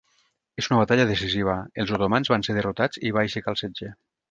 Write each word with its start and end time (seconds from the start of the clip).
En 0.61 0.63
una 0.69 0.79
batalla 0.79 1.05
decisiva, 1.11 1.59
els 1.85 1.93
otomans 1.99 2.33
van 2.35 2.47
ser 2.49 2.57
derrotats 2.59 3.05
i 3.11 3.15
va 3.19 3.25
aixecar 3.27 3.55
el 3.57 3.63
setge. 3.65 3.95